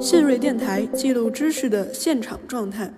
[0.00, 2.88] 信瑞电台记录知识的现场状态。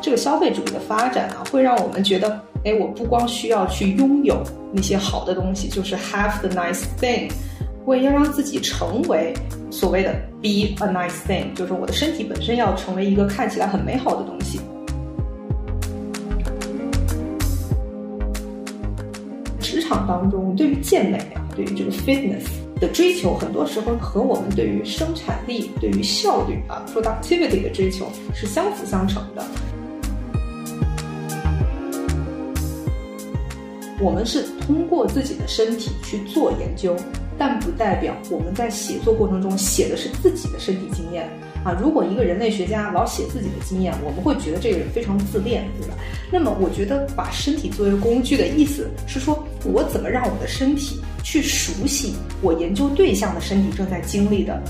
[0.00, 4.42] 这个消费主义的发展呢，会让我们觉得，哎，我不光需要去拥有
[4.72, 7.28] 那些好的东西，就是 have the nice thing，
[7.84, 9.34] 我也要让自己成为
[9.72, 14.60] 所谓的 be a nice thing，就是我的身体本身要成为一个看起来很美好的东西。
[20.08, 22.46] 当中，对于健美啊，对于这个 fitness
[22.80, 29.44] 的追求，很多时候和我们对于生产力、对于效率啊 productivity 的追求是相辅相成的。
[34.00, 36.96] 我们是通过自己的身体去做研究，
[37.36, 41.28] 但不代表我们在写作过程中写的是自己的身体经验
[41.64, 41.76] 啊。
[41.82, 45.94] 如果一个人类学家老写自己的经验，我们会觉得这个人非常自恋，对吧？
[46.30, 54.62] 那么，我觉得把身体作为工具的意思是说，我怎么让我的身体去熟悉我研究对象的身体正在经历的。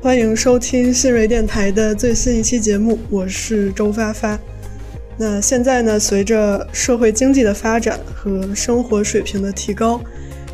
[0.00, 4.38] 欢迎收听信瑞电台的最新一期节目，我是周发发。
[5.16, 10.00] 那现在呢，随着社会经济的发展和生活水平的提高，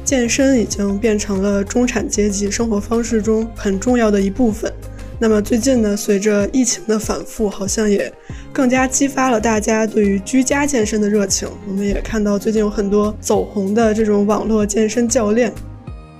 [0.08, 4.72] 健身已经变成了中产阶级生活方式中很重要的一部分。
[5.18, 8.10] 那么最近呢，随着疫情的反复，好像也
[8.50, 11.46] 更加激发了大家对于居家健身的热情。
[11.68, 15.52] 我们也看到最近有很多走红的这种网络健身教练。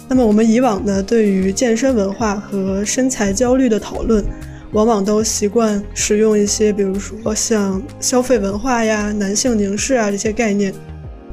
[0.07, 4.23] 那么我们以往呢，对于健身文化和身材焦虑的讨论，
[4.73, 10.75] 往往都习惯使用一些，比如说像消费文化呀、男性凝视啊这些概念。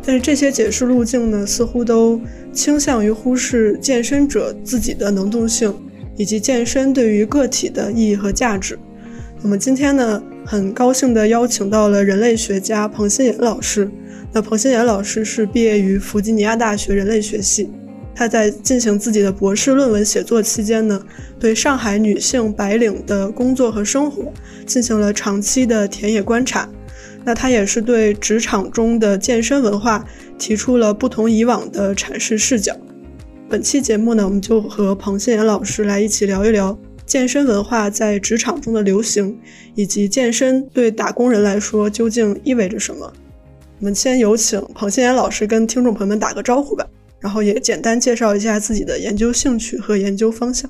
[0.04, 2.20] 但是这些解释路径呢，似乎都
[2.54, 5.74] 倾向于忽视健身者自己的能动性，
[6.16, 8.78] 以及健身对于个体的意义和价值。
[9.42, 13.90] 那么今天呢，很高兴地邀请到了人类学家彭新岩老师。
[14.31, 17.69] 那彭新岩老师是毕业于弗吉尼亚大学人类学系。
[18.14, 21.02] 他在进行自己的博士论文写作期间呢，
[21.40, 24.31] 对上海女性白领的工作和生活
[24.66, 26.69] 进行了长期的田野观察。
[27.25, 30.06] 那他也是对职场中的健身文化
[30.38, 32.78] 提出了不同以往的阐释视角。
[33.50, 39.38] 本期节目呢，我们就和彭新岩老师来一起聊一聊健身文化在职场中的流行，
[39.74, 43.12] 以及健身对打工人来说究竟意味着什么。
[43.80, 46.88] 我们先有请彭新岩老师跟听众朋友们打个招呼吧。
[47.22, 50.69] 然后也简单介绍一下自己的研究兴趣和研究方向。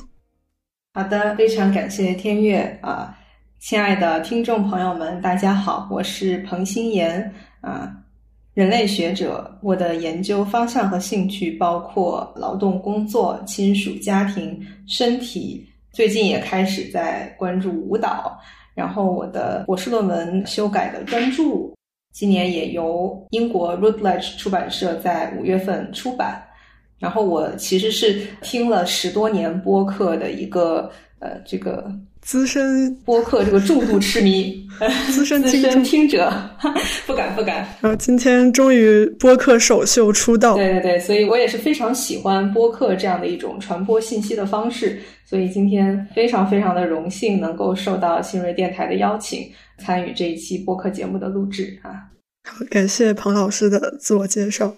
[0.94, 3.14] 好的，非常感谢天悦啊，
[3.68, 7.92] 亲爱的听众朋友们，大家好，我是彭新岩啊，
[8.54, 9.58] 人类学者。
[9.64, 18.40] 我的研究方向和兴趣包括劳动、工作、亲属、家庭、身体，最近也开始在关注舞蹈。
[18.76, 21.44] 然后我的博士论文修改的专著。
[22.14, 26.40] 今年也由英国 Routledge 出版社在五月份出版。
[27.00, 30.90] 然后我其实是听了十多年播客的一个
[31.20, 34.68] 呃，这个资深播客这个重度痴迷，
[35.12, 36.32] 资深资深听者，
[37.08, 37.68] 不敢不敢。
[37.82, 45.00] 然后今天终于播客首秀出道，对对对，所以我也是非常喜欢播客这样的一种传播信息的方式。
[45.28, 49.50] 所以今天非常非常的荣幸能够受到新锐电台的邀请，
[49.80, 51.90] 参与这一期播客节目的录制啊。
[52.48, 54.76] 好，感谢彭老师的自我介绍。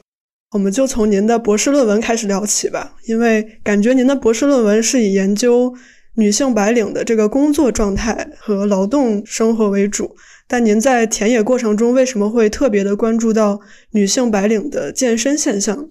[0.53, 5.75] 我们就从您的博士论文开始聊起吧，因为感觉您的博士论文是以研究
[6.17, 10.15] 女性白领的这个工作状态和劳动生活为主。
[10.47, 13.59] 但您在田野过程中为什么会特别的关注到
[13.91, 15.87] 女性白领的健身现象？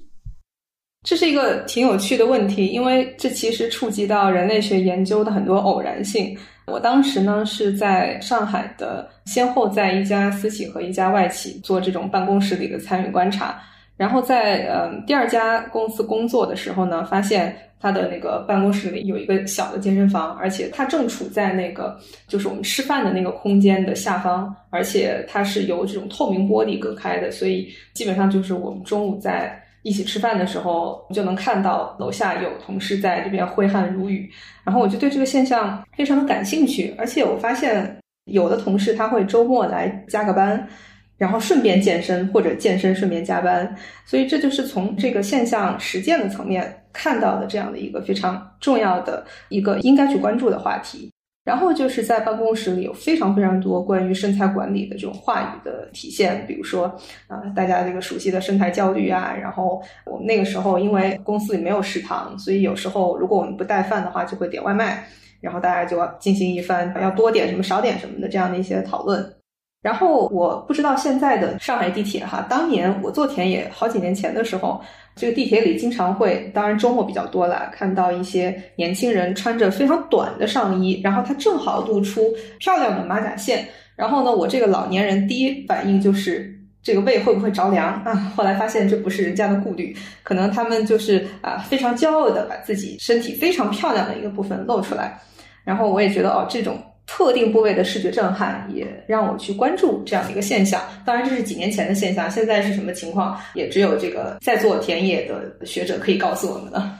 [1.07, 6.37] 这是一个挺有趣的问题，因为这其实触及到人类学研究的很多偶然性。
[6.67, 13.57] 我当时呢是在上海的，先后在一家私企和一家外企做这种办公室里的参与观察，
[13.97, 29.63] 然后在呃第二家公司工作的时候呢，发现他的那个办公室里有一个小的健身房，而且它正处在那个就是我们吃饭的那个空间的下方，而且它是由这种透明玻璃隔开的，所以基本上就是我们中午在。
[29.83, 34.29] 一起吃饭的时候，就能看到楼下有同事在这边挥汗如雨，
[34.65, 40.69] 然后我就对这个现象非常的感兴趣，而且我发现有的同事他会周末来加个班，
[41.17, 51.13] 然后顺便健身或者健身顺便加班，所以这就是从这个现象实践的层面看到的这样的一个非常重要的一个应该去关注的话题。
[51.45, 56.87] 然后就是在办公室里有非常非常多关于身材管理的这种话语的体现，比如说
[57.29, 59.33] 啊，大家这个熟悉的身材焦虑啊。
[59.41, 65.07] 然后我们那个时候因为公司里没有食堂，所以有时候如果我们不带饭的话，就会点外卖。
[65.41, 69.36] 然后大家就要进行一番要多点什么少点什么的这样的一些讨论。
[69.83, 74.81] 然后我不知道现在的上海地铁哈，当年我做田野好几年前的时候。
[75.19, 82.21] 这个地铁里经常会，当然周末比较多了，看到一些年轻人穿着非常短的上衣，然后他正好露出
[82.59, 83.67] 漂亮的马甲线。
[83.95, 88.13] 然后呢，我这个老年人第一反应就是这个胃会不会着凉啊？
[88.37, 95.19] 后来发现这不是人家的顾虑，可能他们就是啊非常骄傲的把自己身体非常漂亮的一个部分露出来。
[95.65, 96.77] 然后我也觉得哦这种。
[97.07, 100.83] 特定部位的视觉震撼也让我去关注这样的一个现象。
[101.05, 106.99] 当然，这是几年前的现象，现在是什么情况，也只有这个在做田野的学者可以告诉我们了。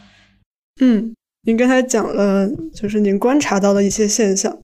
[0.81, 4.57] 嗯，您刚才讲了，就是您观察到的一些现象。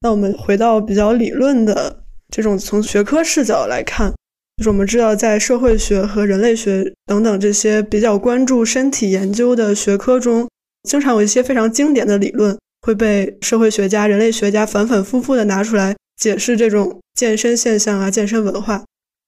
[0.00, 4.12] 那我们回到比较理论的这种从学科视角来看，
[4.58, 10.48] 就是我们知道，在社会学和人类学等等这些比较关注身体研究的学科中，
[10.88, 12.56] 经常有一些非常经典的理论。
[12.84, 18.84] 会被社会学家、人类学家反反复复的拿出来解释这种健身现象啊、健身文化，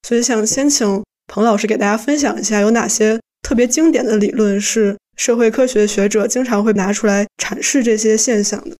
[0.06, 8.76] 所以想先请彭老师给大家分享一下，有哪些特别经典的理论是社会科学学者经常会拿出来阐释这些现象的。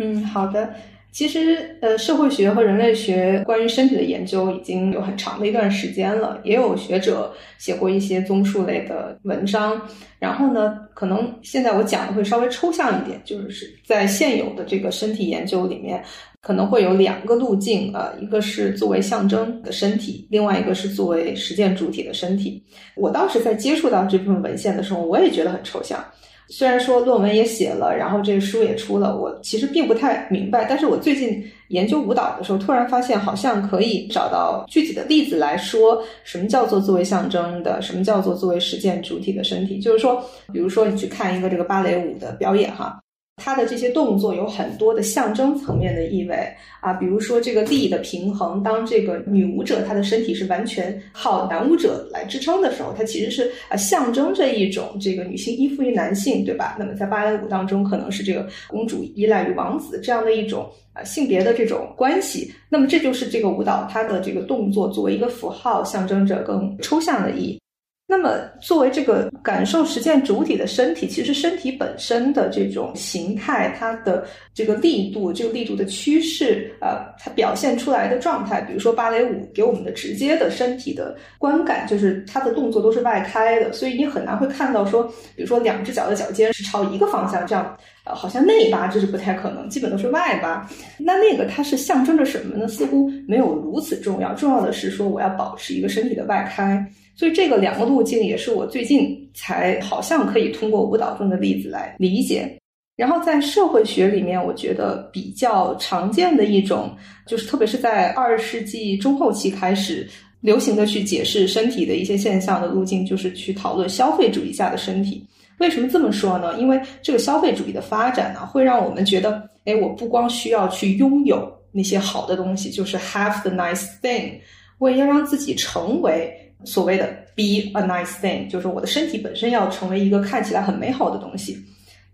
[0.00, 0.74] 嗯，好的。
[1.14, 9.80] 其实，呃，社会学和人类学关于身体的研究已经有很长的一段时间了，也有学者写过一些综述类的文章。
[10.18, 16.02] 然后呢，可能现在我讲的会稍微抽象一点，就是在现有的这个身体研究里面，
[16.40, 22.60] 可能会有两个路径呃，一个是作为象征的身体，另外一个是作为实践主体的身体。
[22.96, 26.04] 我当时在接触到这部分文献的时候，我也觉得很抽象。
[26.48, 30.66] 虽然说论文也写了，然后这个书也出了，我其实并不太明白。
[30.68, 39.78] 但是我最近研究舞蹈的时候，突然发现好像可以找到具体的例子来说，什么叫做作为象征的，什么叫做作为实践主体的身体。
[39.78, 43.00] 就是说，比如说你去看一个这个芭蕾舞的表演，哈。
[43.36, 46.36] 它的这些动作有很多的象征层面的意味
[46.80, 56.76] 啊，比如说这个力的平衡，当这个女舞者她的身体是完全靠男舞者来支撑的时候，它其实是啊象征着一种这个女性依附于男性，对吧？
[56.78, 62.50] 那么在芭蕾舞当中，可能是这个公主依赖于王子这样的一种啊性别的这种关系。
[62.70, 67.60] 那么这就是这个舞蹈它的这个动作作为一个符号，象征着更抽象的意义。
[68.06, 85.04] 那么，作为这个感受实践主体的身体，其实身体本身的这种形态，它的这个力度，这个力度的趋势，呃，它表现出来的状态，比如说芭蕾舞给我们的直接的身体的观感，就是它的动作都是外开的，所以你很难会看到说，
[85.34, 87.74] 比如说两只脚的脚尖是朝一个方向，这样，
[88.04, 90.68] 呃，好像内八这是不太可能，基本都是外八。
[90.98, 92.68] 那那个它是象征着什么呢？
[92.68, 96.86] 似乎没有如此重要，重要的是说我要保持一个身体的外开。
[97.16, 102.58] 所以这个两个路径也是我最近才好像可以通过舞蹈中的例子来理解。
[102.96, 106.94] 然后在社会学里面，我觉得比较常见的一种，
[107.26, 110.08] 就是特别是在二十世纪中后期开始
[110.40, 115.26] 流行的去解释身体的一些现象的路径，就是去讨论消费主义下的身体。
[115.58, 116.56] 为什么这么说呢？
[116.58, 124.34] 因为这个消费主义的发展呢，会让我们觉得，哎，我不光需要去拥有那些好的东西，就是 have the nice thing，
[124.78, 126.32] 我也要让自己成为。
[126.64, 131.56] 所谓的 be a nice thing，就是我的身体本身要成为一个看起来很美好的东西。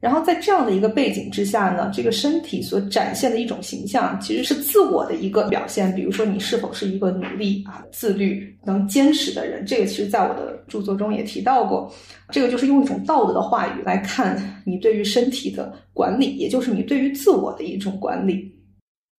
[0.01, 5.95] 然后在这样的一个背景之下呢，这个身体所展现的一种形象，其实是自我的一个表现。
[5.95, 9.63] 比如说，你是否是一个努力啊、自律、能坚持的人？
[9.67, 11.93] 这个其实在我的著作中也提到过。
[12.31, 18.51] 这个就是用一种道德的话语来看你对于身体的管理，也就是你对于自我的一种管理。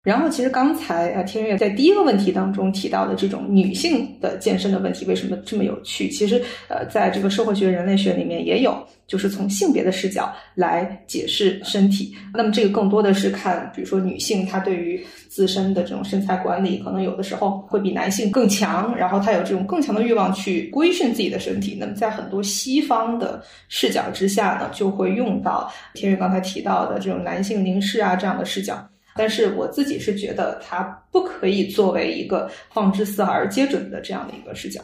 [0.03, 6.09] 然后，其实刚才啊，天悦在第一个问题当中提到的这种女性的健身的问题，为什么这么有趣？
[6.09, 12.15] 其实，呃，在这个社会学、人类学里面也有，就是从性别的视角来解释身体。
[12.33, 21.77] 那么，这个更多的是看，比如说女性她对于自身的这种身材管理，可能有的时候会比男性更强，然后她有这种更强的欲望去规训自己的身体。
[21.79, 23.39] 那么，在很多西方的
[23.69, 28.90] 视角之下呢，就会用到天悦刚才提到的这种男性凝视啊这样的视角。
[29.15, 34.81] 但是我自己是觉得它不可以作为一个放之四海而皆准的这样的一个视角，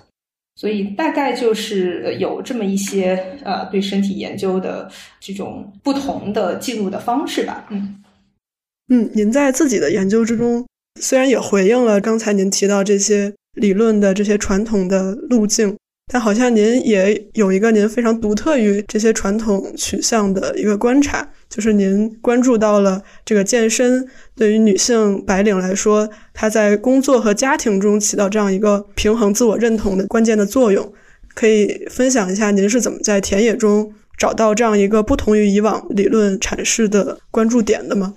[0.55, 7.65] 所以大概就是有这么一些呃对身体研究的这种不同的记录的方式吧。
[7.69, 8.03] 嗯
[8.89, 10.65] 嗯，您在自己的研究之中，
[11.01, 15.75] 虽然也回应了刚才您提到这些理论的这些传统的路径，
[16.11, 21.29] 但好像您也有一个您非常独特于这些传统取向的一个观察。
[21.49, 30.93] 就是您关注到了这个健身对于女性白领来说，她在工作和家庭中起到这样一个平衡自我认同的关键的作用。
[31.33, 38.15] 可以分享一下您是怎么在田野中找到这样一个不同于以往理论阐释的关注点的吗？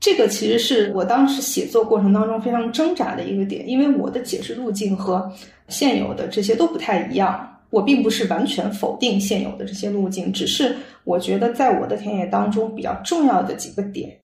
[0.00, 5.32] 这个其实是我当时写作过程当中非常挣扎的一个点，因为我的解释路径和
[5.68, 7.55] 现有的这些都不太一样。
[7.70, 14.16] 我并不是完全否定现有的这些路径，只是我觉得在我的田野当中比较重要的几个点，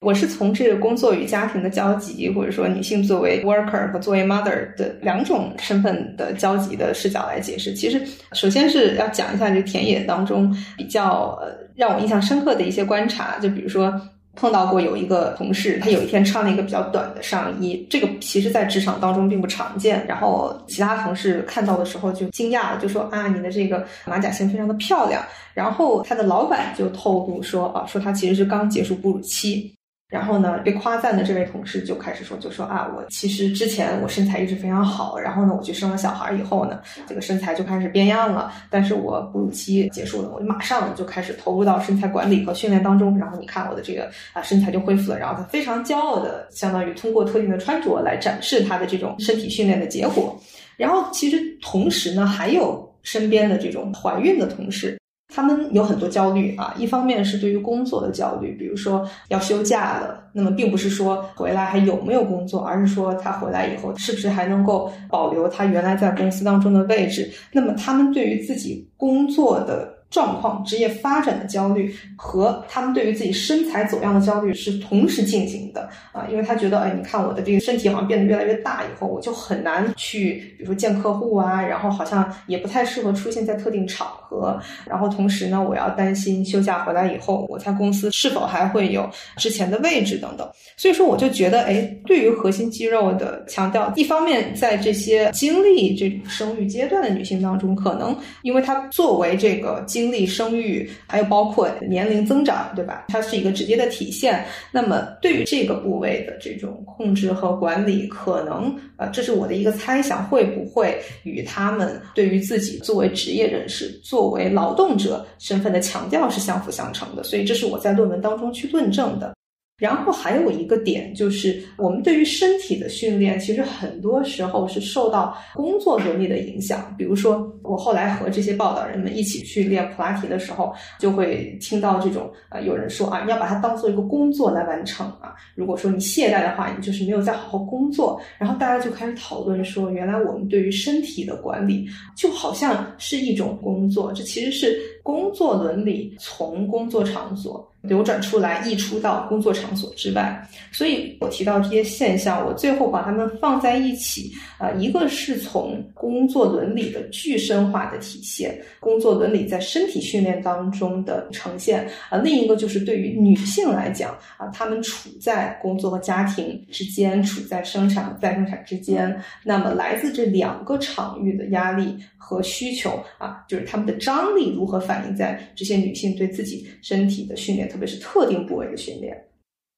[0.00, 7.74] 我是从这个工作与家庭的交集，或者说女性作为 worker 和作为 mother 的两种身份的交集的视角来解释。
[7.74, 13.92] 其实，首先是要讲一下这田野当中比较呃让我印象深刻的一些观察，就比如说。
[14.36, 20.06] 碰到过有一个同事，他有一天穿了一个比较短的上衣，这个其实在职场当中并不常见。
[20.06, 25.20] 然后其他同事看到的时候就惊讶了，就说啊，你的这个马甲线非常的漂亮。
[25.54, 29.75] 然后他的老板就透露说啊，说他其实是刚结束哺乳期。
[30.08, 38.52] 然后呢，被夸赞的这位同事就开始说，就说啊，我其实之前我身材一直非常好，然后呢，我去生了小孩以后呢，这个身材就开始变样了。
[38.70, 43.18] 但是我哺乳期结束了，我就马上就开始投入到身材管理和训练当中。
[43.18, 45.18] 然后你看我的这个啊身材就恢复了。
[45.18, 50.40] 然后他非常骄傲的，相当于通过特定的穿着来展示他的这种身体训练的结果。
[50.76, 54.96] 然后其实同时呢，还有身边的这种怀孕的同事。
[55.28, 67.30] 他们有很多焦虑啊，一方面是对于工作的焦虑，比如说要休假了，那么并不是说回来还有没有工作，而是说他回来以后是不是还能够保留他原来在公司当中的位置。
[67.52, 69.95] 那么他们对于自己工作的。
[70.08, 90.48] 状况、职业发展的焦虑和他们对于自己身材走样的焦虑是同时进行的啊，因为他觉得，哎，你看我的这个身体好像变得越来越大，以后我就很难去，比如说见客户啊，然后好像也不太适合出现在特定场合，然后同时呢，我要担心休假回来以后，我在公司是否还会有之前的位置等等。
[90.76, 99.84] 所以说，我就觉得，哎，对于核心肌肉的强调，一方面在这些经历这种生育阶段的女性当中，可能因为她作为这个。
[99.96, 103.06] 经历生育，还有包括年龄增长，对吧？
[103.08, 104.44] 它是一个直接的体现。
[104.70, 117.22] 那么，对于这个部位的这种控制和管理，可能呃，这是我的一个猜想，会不会与他们对于自己作为职业人士、作为劳动者身份的强调是相辅相成的？
[117.22, 119.34] 所以，这是我在论文当中去论证的。
[119.78, 126.94] 然后还有一个点就是，我们对于身体的训练，其实很多时候是受到工作伦理的影响。
[126.96, 135.34] 比如说，我后来和这些报道人们一起去练普拉提的时候，就会听到这种啊，有人说啊，你要把它当做一个工作来完成啊。
[135.54, 138.18] 如果说你懈怠的话，你就是没有在好好工作。
[138.38, 147.64] 然后大家就开始讨论说，原来我们对于身体的管理就好像是一种工作，这其实是工作伦理从工作场所。
[147.82, 150.44] 流转出来，溢出到工作场所之外。
[150.72, 177.68] 所以我提到这些现象，我最后把它们放在一起，啊，一个是从工作伦理的具身化的体现，工作伦理在身体训练当中的呈现，啊，另一个就是对于女性来讲，啊，她们处在工作和家庭之间，处在生产再生产之间，那么来自这两个场域的压力和需求，啊，就是他们的张力如何反反映在这些女性对自己身体的训练。
[177.68, 179.14] 特别是特定部位的训练，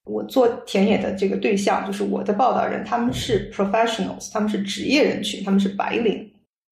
[0.04, 6.30] 我做田野的这个对象就是我的报道人，他们是 professionals，他们是职业人群，他们是白领。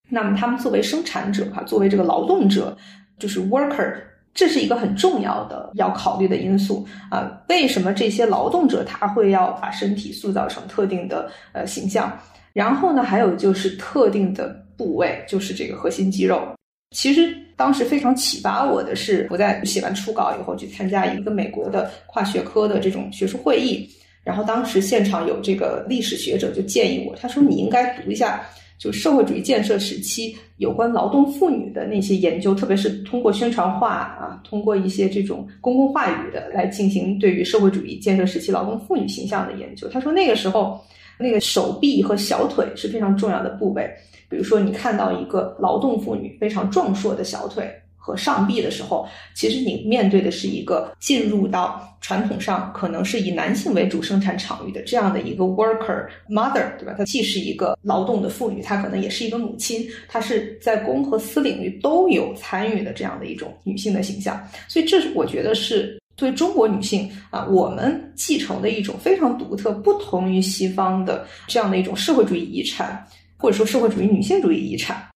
[0.09, 2.77] 那么他们作为生产者哈，作为这个劳动者，
[3.19, 3.93] 就是 worker，
[4.33, 7.43] 这是一个很重要的要考虑的因素啊。
[7.49, 12.17] 为什么这些劳动者他会要把身体塑造成特定的呃形象？
[12.53, 16.55] 然后呢，还有就是特定的部位，就是这个核心肌肉。
[16.91, 23.87] 其实当时非常启发我的是，我在写完初稿以后去参加一个美国的跨学科的这种学术会议，
[24.23, 28.41] 然后当时现场有这个历史学者就建议我，他说你应该读一下
[28.79, 39.89] 就社会主义建设时期有关劳动妇女的那些研究，特别是通过宣传画啊，通过一些这种公共话语的来进行对于社会主义建设时期劳动妇女形象的研究。
[39.89, 40.79] 他说那个时候
[41.19, 43.89] 那个手臂和小腿是非常重要的部位。
[44.29, 56.95] 比如说，你看到一个劳动妇女非常壮硕的小腿和上臂的时候，其实你面对的是一个进入到传统上可能是以男性为主生产场域的这样的一个 worker mother，对吧？
[56.97, 64.41] 她既是一个劳动的妇女，她可能也是一个母亲，她是在公和私领域都有参与的这样的一种女性的形象。
[64.69, 73.05] 所以，这是我觉得是对中国女性啊，我们继承的一种非常独特、不同于西方的这样的一种社会主义遗产。
[73.37, 75.06] 或者说社会主义女性主义遗产，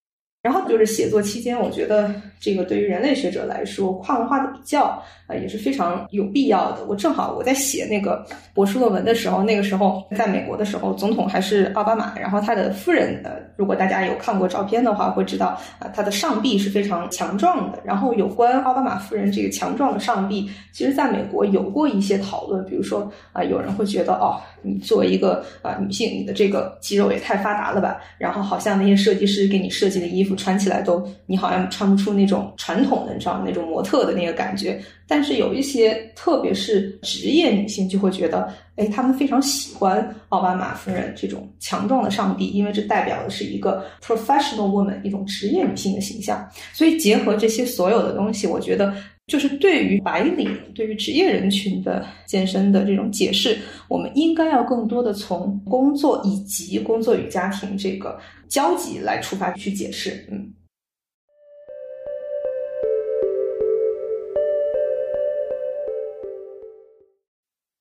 [0.42, 4.86] 然后就是写作期间，我觉得这个对于人类学者来说，跨文化的比较
[5.28, 6.84] 啊也是非常有必要的。
[6.86, 17.80] 我正好我在写那个博士论文的时候，那个时候在美国的时候，总统还是奥巴马，然后他的夫人呃，如果大家有看过照片的话，会知道啊，他的上臂是非常强壮的。
[17.86, 28.02] 然后有关奥巴马夫人这个强壮的上臂，其实在美国有过一些讨论，比如说啊，有人会觉得哦，你作为一个啊女性，你的这个肌肉也太发达了吧？
[28.18, 30.31] 然后好像那些设计师给你设计的衣服。
[30.36, 34.82] 穿起来都，你好像穿不出那种传统的，你知道那种模特的那个感觉。
[35.08, 46.50] 但是有一些，特别是职业女性，就会觉得，哎，她们非常喜欢奥巴马夫人这种强壮的上帝，因为这代表的是一个 professional woman，一种职业女性的形象。
[46.74, 48.94] 所以结合这些所有的东西，我觉得
[49.32, 53.58] 就是对于白领、对于职业人群的健身的这种解释，
[53.88, 58.20] 我们应该要更多的从工作以及工作与家庭这个。
[58.50, 60.52] 交集来出发去解释，嗯。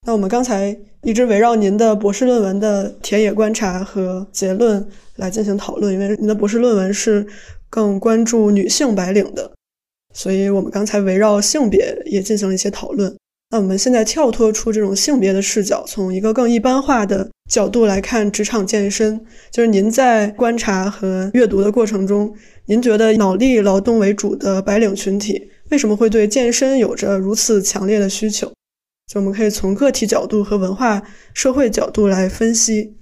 [0.06, 7.26] 那我们刚才一直围绕您的博士论文的田野观察和结论来进行讨论，因为您的博士论文是
[7.68, 9.50] 更关注女性白领的，
[10.12, 13.16] 所以我们刚才围绕性别也进行了一些讨论。
[13.52, 19.20] 那我们现在跳脱出这种性别的视角，从一个更一般化的角度来看职场健身。
[19.50, 22.32] 就是您在观察和阅读的过程中，
[22.66, 28.52] 您觉得脑力劳动为主的白领群体为什么会对健身有着如此强烈的需求？
[29.12, 31.02] 就我们可以从个体角度和文化
[31.34, 32.94] 社会角度来分析。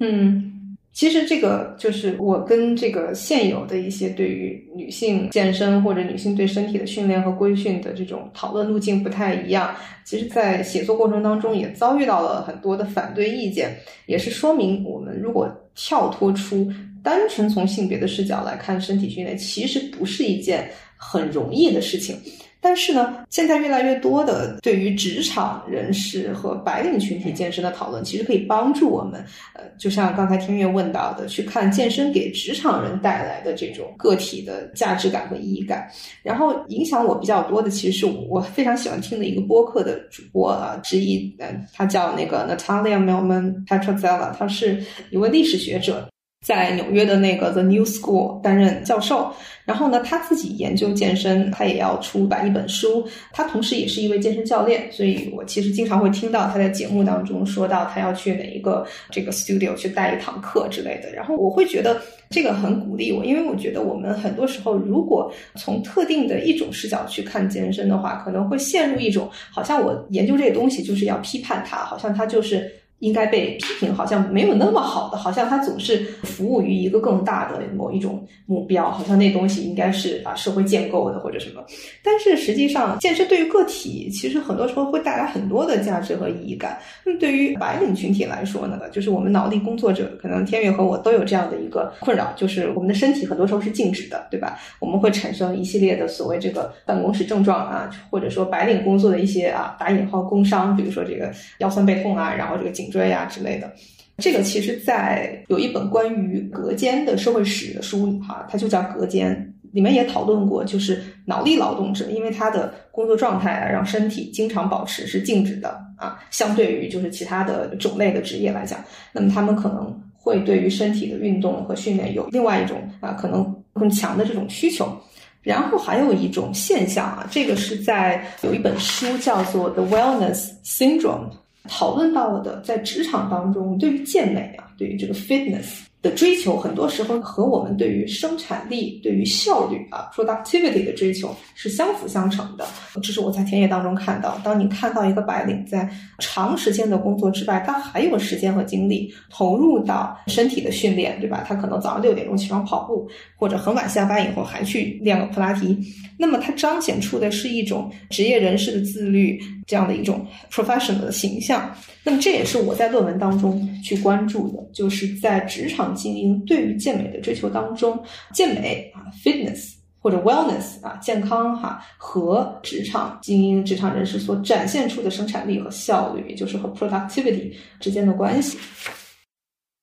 [0.00, 0.59] 嗯。
[0.92, 9.74] 其实这个就是我跟这个现有的一些对于女性健身或者女性对身体的训练和规训的这种讨论路径不太一样。
[10.04, 16.68] 其实，在写作过程当中也遭遇到了很多的反对意见，也是说明我们如果跳脱出
[17.04, 22.16] 单纯从性别的视角来看身体训练，其实不是一件很容易的事情。
[22.60, 29.24] 但是呢，现在越来越多的对于职场人士和白领群体健身的讨论，其实可以帮助我们，
[29.54, 35.88] 呃，就像刚才天月问到的，去看健身给职场人带来的这种个体的价值感和意义感。
[36.22, 46.06] 然后影响我比较多的，其实是我非常喜欢听的一个播客的主播啊之一，嗯，他叫那个 Natalia Melman Petrozzella，他是一位历史学者。
[46.46, 49.30] 在纽约的那个 The New School 担任教授，
[49.66, 53.06] 然后呢，他自己研究健身，他也要出版一本书。
[53.30, 61.12] 他同时也是一位健身教练，所以我其实经常会听到他在节目当中说到他要去哪一个这个 studio 去带一堂课之类的。
[61.12, 62.00] 然后我会觉得
[62.30, 72.72] 这个很鼓励我，因为我觉得我们很多时候如果从特定的一种视角去看健身的话，可能会陷入一种好像我研究这个东西就是要批判它，好像它就是。
[73.00, 81.64] 应该被批评，好像没有那么好的，好像它总是服务于一个更大的某一种目标，好像那东西应该是啊社会建构的或者什么。
[82.04, 86.78] 但是实际上，健身对于个体其实很多时候会带来很多的价值和意义感。
[87.02, 94.58] 那么对于白领群体来说呢，就是我们脑力工作者，可能天悦和我都有这样的一个困扰，就是我们的身体很多时候是静止的，对吧？
[94.78, 102.89] 我们会产生一系列的所谓这个办公室症状啊，或者说白领工作的一些啊打引号工伤，比如说这个腰酸背痛啊，然后这个颈。
[102.90, 103.72] 椎啊之类的，
[104.18, 118.78] 这个其实，在有一本关于隔间的社会史的书里，哈，它就叫隔间，里面也讨论过，就是脑力劳动者，因为他的工作状态啊，让身体经常保持是静止的啊，相对于就是其他的种类的职业来讲，
[119.12, 124.94] 那么他们可能会对于身体的运动和训练有另外一种啊，可能更强的这种需求。
[125.42, 131.30] 然后还有一种现象啊，这个是在有一本书叫做《The Wellness Syndrome》。
[131.68, 135.80] 讨论到的，在职场当中，对于健美啊，对于这个 fitness。
[136.02, 142.66] 的追求，很多时候和我们对于生产力、对于效率啊 productivity 的追求是相辅相成的。
[143.02, 145.86] 这是我在田野当中看到，当你看到一个白领在
[146.18, 151.44] 长时间的工作之外，他还有时间和精力投入到身体的训练，对吧？
[151.46, 155.78] 他可能早上六点钟起床跑步，或者很晚下班以后还去练个普拉提。
[156.16, 159.38] 那么，它彰显出的是一种职业人士的自律，
[159.70, 161.72] 这样的一种 professional 的形象。
[162.02, 167.96] 那么，这也是我在论文当中去关注的，就是在职场精英对于健美的追求当中，
[168.34, 178.58] 健美啊，fitness 或者 wellness 啊，健康哈，和职场精英、职场人士所展现出的生产力和效率，也就是和 productivity 之间的关系。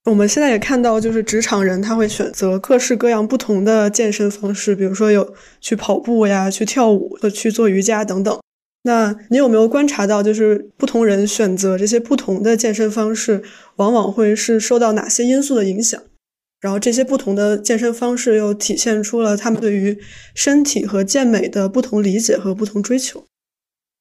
[0.03, 8.37] 我们现在也看到，就是职场人他会选择各式各样不同的健身方式，比如说有去跑步呀、去跳舞或去做瑜伽等等。
[8.87, 13.43] 那你有没有观察到，就是不同人选择这些不同的健身方式，
[13.75, 16.01] 往往会是受到哪些因素的影响？
[16.61, 19.99] 然后这些不同的健身方式又体现出了他们对于
[20.33, 23.25] 身体和健美的不同理解和不同追求。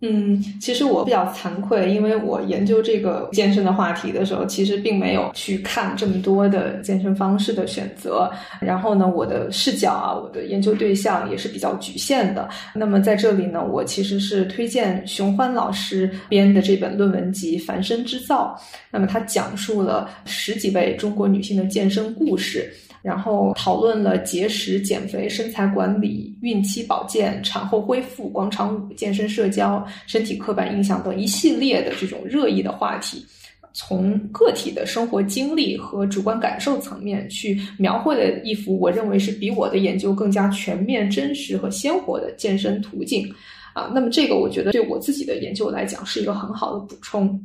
[0.02, 8.30] 嗯，其实我比较惭愧，因为我研究这个健身的话题的时候，其实并没有去看这么多的健身方式的选择。
[8.60, 12.46] 然后呢，我的视角啊，我的研究对象也是比较局限的。
[12.74, 18.54] 那么在这里呢，我其实是推荐熊欢老师编的这本论文集《凡身之造》。
[18.90, 22.70] 那么他讲述了十几位中国女性的健身故事。
[23.06, 33.24] 然后讨论了节食、减肥、身材管理、孕期保健、产后恢复、广场舞、健身、社交、身体刻板印象等一系列的这种热议的话题，
[33.72, 43.32] 从个体的生活经历和主观感受层面去描绘了一幅我认为是比我的研究更加全面、真实和鲜活的健身途径
[43.72, 43.88] 啊。
[43.94, 47.40] 那么这个我觉得对我自己的研究来讲是一个很好的补充。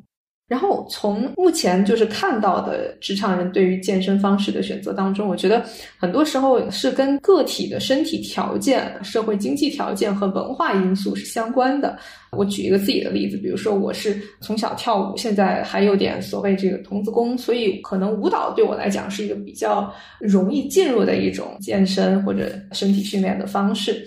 [0.52, 5.64] 然后从目前就是看到的职场人对于健身方式的选择当中，我觉得
[5.98, 11.98] 很多时候是跟个体的身体条件、社会经济条件和文化因素是相关的。
[12.32, 24.06] 我举一个自己的例子，比如说我是从小跳舞，现在还有点所谓这个童子功，所以可能舞蹈对我来讲是一个比较容易进入的一种健身或者身体训练的方式。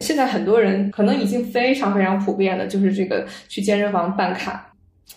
[0.00, 4.70] 现在很多人可能已经非常非常普遍的，就是这个去健身房办卡。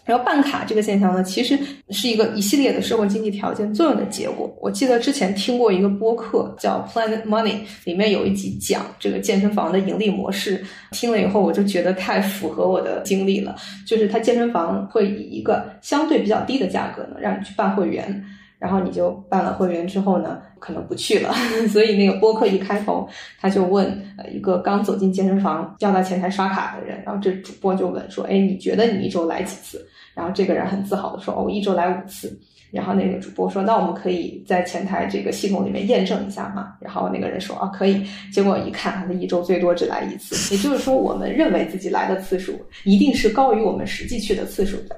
[0.05, 1.57] 然后办卡这个现象呢，其实
[1.89, 4.51] 是一个一系列的社会经济条件作用的结果。
[4.59, 13.55] 我记得之前听过一个播客叫 Planet Money，里面有一集讲这个健身房的盈利模式，听了以后我就觉得太符合我的经历了。
[13.85, 18.23] 就是他健身房会以一个相对比较低的价格呢，让你去办会员。
[18.59, 21.33] 然后你就办了会员之后呢，可能不去了。
[21.71, 23.07] 所以那个播客一开头，
[23.39, 32.37] 他就问呃一个刚走进健身房要到前台刷卡的人，然后这主播就问说：“哎，你觉得你一周来几次？”然后这个人很自豪的说：“哦，我一周来五次。”
[32.71, 40.53] 然后那个主播说：“那我们可以在前台这个系统里面验证一下吗？”然后那个人说：“啊，可以。”结果一看，他一周最多只来一次。
[40.53, 44.95] 也就是说，我们认为自己来的次数一定是高于我们实际去的次数的。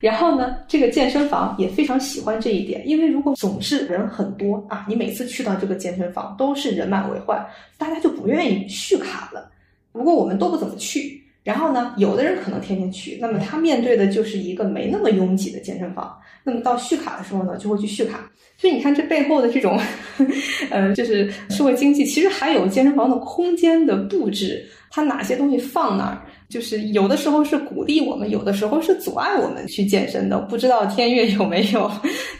[0.00, 9.50] 然后呢，这个健身房也非常喜欢这一点，因为如果总是人很多啊，你每次去到这个健身房都是人满为患，大家就不愿意续卡了。
[9.92, 16.16] 如果我们都不怎么去，然后呢，有的人可能天天去，那么他面对的就是一个没那么拥挤的健身房。
[16.42, 18.26] 那么到续卡的时候呢，就会去续卡。
[18.56, 19.78] 所以你看这背后的这种，
[20.70, 26.22] 呃，就是社会经济，其实还有健身房的空间的布置，它哪些东西放哪儿。
[26.50, 30.36] 就是有的时候是鼓励我们，有的时候是阻碍我们去健身的。
[30.40, 31.88] 不知道天悦有没有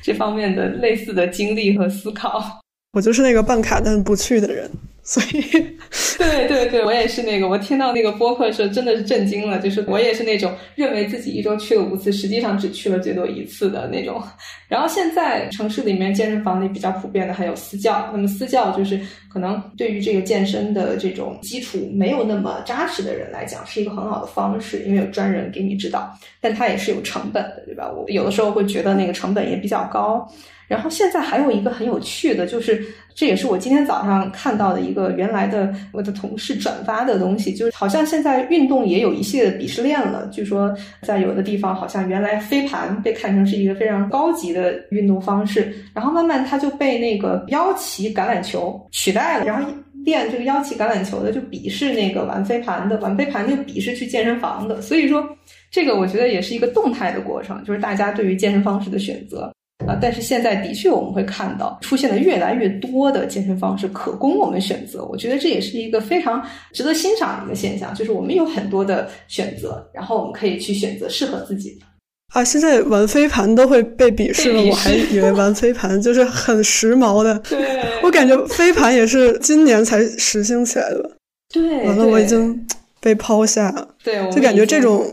[0.02, 2.60] 这方面的类似的经历和思考？
[2.92, 4.68] 我就是那个办卡但不去的人。
[5.02, 5.40] 所以，
[6.18, 7.48] 对对对，我也是那个。
[7.48, 9.58] 我听到那个播客的时候，真的是震惊了。
[9.58, 14.22] 就是我也是那种认为自己一周去了五次，实际上只去了最多一次的那种。
[14.68, 18.10] 然后现在城市里面健身房里比较普遍的还有私教。
[18.12, 26.14] 那么私教就是可能对于这个健身的这种基础没有那么扎实的人来讲，是一个很好的方式，因为有专人给你指导。
[26.40, 27.90] 但它也是有成本的，对吧？
[27.90, 30.30] 我有的时候会觉得那个成本也比较高。
[30.70, 32.80] 然后现在还有一个很有趣的，就是
[33.12, 40.28] 这也是我今天早上看到的一个原来的我的同事转发的东西，就是好像现在运动也有一系列的鄙视链了。
[40.28, 49.44] 据说在有的地方，好像原来飞盘被看成是一个非常高级的运动方式，然后慢慢它就被那个腰旗橄榄球取代了。
[49.44, 49.68] 然后
[50.04, 54.80] 练这个腰旗橄榄球的就鄙视那个玩飞盘的，玩飞盘就鄙视去健身房的。
[54.80, 55.28] 所以说，
[55.68, 59.52] 这个我觉得也是一个动态的过程，就是大家对于健身方式的选择。
[59.90, 66.40] 啊，但是现在的确我们会看到出现的越来越多的健身方式可供我们选择，我觉得这也是一个非常
[66.72, 71.86] 值得欣赏的一个现象，就是我们有很多的选择，然后我们可以去选择适合自己的。
[72.32, 77.36] 啊，现在玩飞盘都会被鄙视了，我还以为玩飞盘 就是很时髦的。
[77.40, 81.10] 对，我感觉飞盘也是今年才实行起来的。
[81.52, 82.64] 对，完了我已经
[83.00, 83.88] 被抛下了。
[84.04, 85.04] 对，就感觉这种。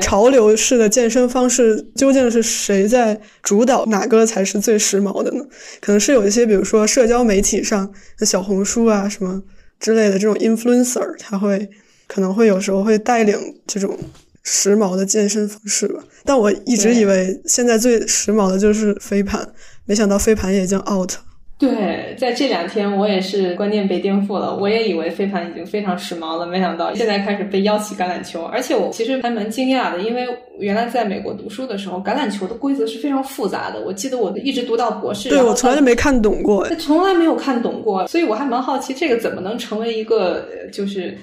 [0.00, 3.84] 潮流式的健身方式究竟是谁在主导？
[3.86, 5.44] 哪个才是最时髦的呢？
[5.80, 9.42] 可能是有一些，比如说社交媒体上的小红书啊什么
[9.80, 11.68] 之类的这种 influencer，他会
[12.06, 13.98] 可能会有时候会带领这种
[14.44, 16.02] 时髦的健身方式吧。
[16.24, 19.52] 但我一直以为现在最时髦的就是飞盘，
[19.84, 21.12] 没想到飞盘也已经 out。
[21.58, 24.56] 对，在这两天我也是观念被颠覆了。
[24.56, 28.42] 我也以为飞盘已经非常时髦了，没想到现在开始被邀起橄榄球。
[28.46, 30.26] 而且我其实还蛮惊讶的，因为
[30.58, 33.80] 原来在美国读书的时候，橄榄球的规则是非常复杂的。
[33.82, 41.16] 我记得我一直读到博士，对我从来就没看懂过，从来没有看懂过，所以我还蛮好奇这个怎么能成为一个就是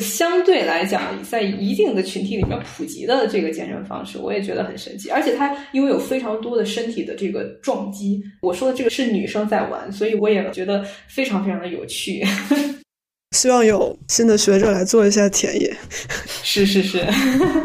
[0.00, 5.08] 相对来讲，在一定的群体里面普及的这个健身方式，我也觉得很神奇。
[5.10, 12.22] 而且它因为有非常多的身体的这个撞击，我说的这个是女生在玩，所以我也觉得非常非常的有趣。
[13.36, 15.74] 希望有新的学者来做一下田野。
[16.42, 17.04] 是 是是。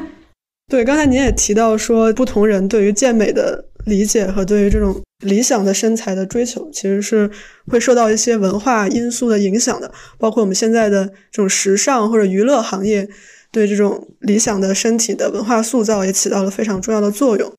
[0.70, 7.30] 对，刚才您也提到说，不同人对于健美的理解和对于这种理想的身材的追求，其实是
[7.68, 9.92] 会受到一些文化因素的影响的。
[10.18, 13.08] 包括我们现在的这种时尚或者娱乐行业，
[13.52, 17.52] 对这种理想的身体的文化塑造也起到了非常重要的作用。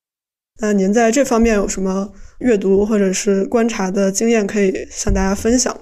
[0.61, 5.75] 那您在这方面有什么阅读或者是观察的经验可以向大家分享？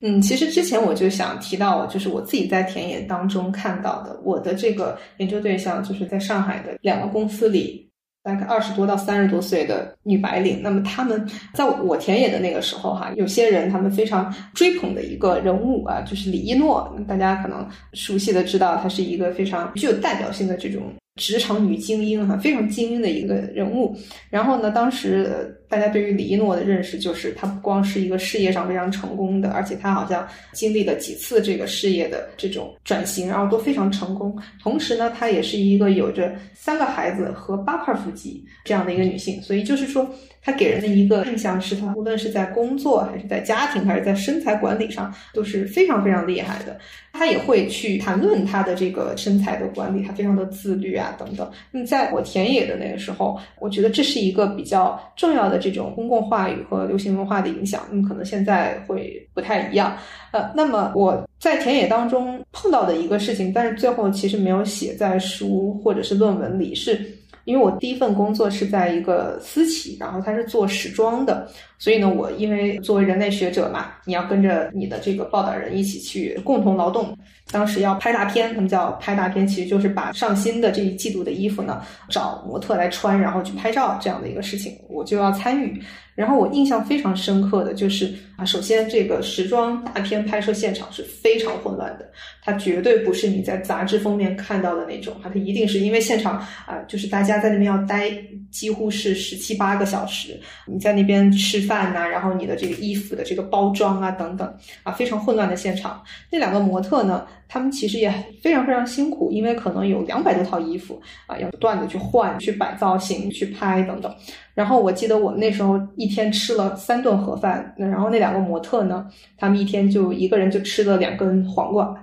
[0.00, 7.90] 嗯，其实之前我就想提到，就是我自己在田野当中看到的，我的这个研究对象就是在上海的两个公司里，
[8.24, 10.60] 大概二十多到三十多岁的女白领。
[10.62, 16.92] 那么他们在我田野的那个时候，哈，有些人他们非常追捧的一个人物啊，就是李一诺。
[17.06, 20.82] 大家可能熟悉的知道，她是一个非常具有代表性的这种。
[21.16, 23.96] 职场女精英哈，非常精英的一个人物。
[24.30, 34.36] 然后呢，当时大家对于李一诺的认识就是，她不光是一个事业上非常成功的，而且她好像经历了几次这个事业的这种转型，然后都非常成功。
[34.62, 39.40] 同时呢，她也是一个有着三个孩子和八块腹肌这样的一个女性。
[39.40, 40.08] 所以就是说，
[40.42, 46.78] 她给人的一个印象是，她无论是在工作还是在家庭还是在身材管理上都是非常非常厉害的。
[47.12, 51.04] 她也会去谈论她的这个身材的管理，她非常的自律啊。
[51.04, 51.50] 啊，等等。
[51.70, 57.82] 那么，在我田野的那个时候，我觉得这是一个比较重要的这种公共话语和流行文化的影响。
[57.90, 59.96] 那么，可能现在会不太一样。
[60.32, 67.04] 呃，那么我在田野当中碰到的一个事情，但是最后其实没有写在书或者是论文里，是
[67.44, 71.48] 因为我第一份工作是在一个私企，然后它是做时装的。
[71.78, 77.16] 所以呢，我因为作为人类学者嘛，你要跟着你的这个报道人一起去共同劳动。
[77.50, 85.82] 当时要拍大片，他们叫拍大片，其实就是把上新的这一季度的衣服呢，找模特来穿，然后去拍照这样的一个事情，我就要参与。
[86.14, 92.08] 然后我印象非常深刻的就是啊，首先这个时装大片拍摄现场是非常混乱的，
[92.42, 98.10] 它绝对不是你在杂志封面看到的那种，它一定是因为现场啊，就是大家在那边要待
[98.50, 106.02] 几乎是十七八个小时，你在那边吃饭呐，然后你的这个衣服的这个包装啊等等啊，非常混乱的现场。
[106.30, 114.14] 那两个模特呢，他们其实也非常非常辛苦，因为可能有两百多套衣服啊，要不断的去换、去摆造型、去拍等等。
[114.54, 121.94] 然后我记得我那时候一天吃了三顿盒饭，那然后那两个模特呢，他们一天就一个人就吃了两根黄瓜，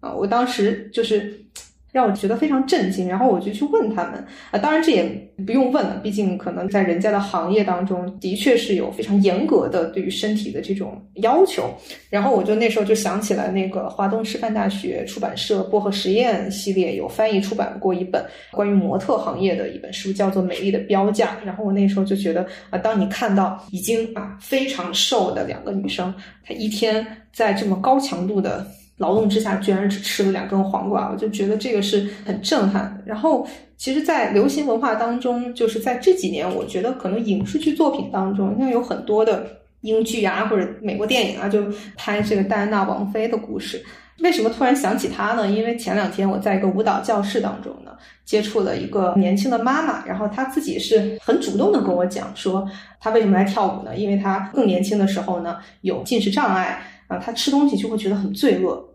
[0.00, 1.44] 啊，我当时就是。
[1.90, 5.04] 让我觉得非常震惊，然后我就去问他们啊，当然这也
[5.46, 11.64] 不用问了，毕竟可能在人家的行业当中，的确是有非常严格的对于身体的这种要求。
[12.10, 18.22] 然后我就那时候就想起来，那个华东师范大学出版社薄荷实验系列有翻译出版过一本
[18.52, 21.38] 关于模特行业的一本书，叫做《美丽的标价》。
[21.46, 26.14] 然后我那时候就觉得啊，当你看到已经啊非常瘦的两个女生，
[26.46, 28.66] 她一天在这么高强度的。
[28.98, 33.00] 劳动之下，居然只吃了两根黄瓜，我就觉得这个是很震撼。
[33.06, 39.46] 然后，其实，在流行文化当中，就是在这几年，我觉得可能影视剧作品当中，因为有很多的
[39.82, 41.64] 英剧啊，或者美国电影啊，就
[41.96, 43.80] 拍这个戴安娜王妃的故事。
[44.20, 45.48] 为什么突然想起她呢？
[45.48, 47.92] 因为前两天我在一个舞蹈教室当中呢，
[48.24, 53.94] 接触了一个年轻的妈妈，然后她自己是很主动的跟我讲说，她为什么来跳舞呢？
[53.94, 56.82] 因为她更年轻的时候呢，有进食障碍。
[57.08, 58.86] 啊，他吃东西就会觉得很罪恶，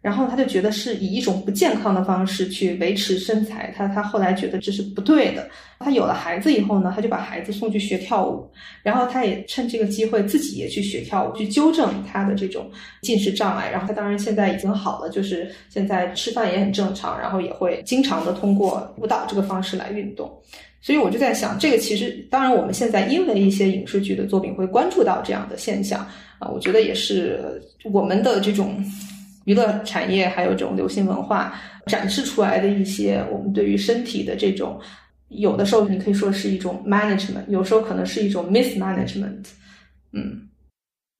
[0.00, 3.72] 然后他就觉得是以一种不健康的方式去维持身材。
[3.76, 5.48] 他他后来觉得这是不对的。
[5.78, 8.48] 他有了孩子以后呢，他就把孩子送去学跳舞，
[8.82, 12.70] 然后他也趁这个机会自己也去学跳舞，去纠正他的这种
[13.02, 13.70] 进食障碍。
[13.70, 20.30] 然后他当然现在已经好了，就是现在吃饭也很正常，然后也会经常的通过舞蹈这个方式来运动。
[20.80, 26.06] 所以我就在想，这个其实当然我们现在因为一些影视剧的作品会关注到这样的现象。
[26.38, 27.60] 啊，我觉得也是
[27.92, 28.82] 我们的这种
[29.46, 31.54] 娱乐产业，还有这种流行文化
[31.86, 34.78] 展示出来的一些我们对于身体的这种，
[35.28, 39.44] 有的时候你可以说是一种 management，有时候可能是一种 mismanagement。
[40.12, 40.48] 嗯，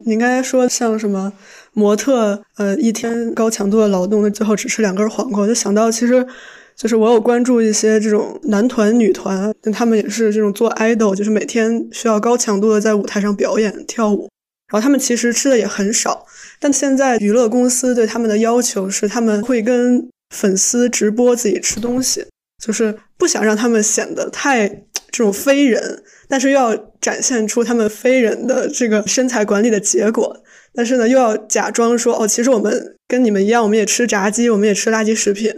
[0.04, 1.32] 你刚才说像什么
[1.72, 6.26] 模特，呃，一天高强度的劳动，最后只吃两根黄瓜，我就想到其实
[6.74, 14.28] 就是我有关注一些这种男团、女团，他们也是这种做 idol，就是每天需要高强度的在舞台上表演跳舞。
[14.68, 16.26] 然后他们其实吃的也很少，
[16.60, 22.26] 但现在娱乐公司对他们的要求是，他们会跟粉丝直播自己吃东西，
[22.64, 30.42] 就是不想让他们显得太这种非人，但是又要展现出他们非人的这个身材管理的结果。
[30.74, 35.54] 但是呢，又要假装说哦，其实我们跟你们一样，我们也吃炸鸡，我们也吃垃圾食品，